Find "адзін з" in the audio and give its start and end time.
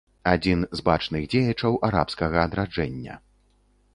0.29-0.85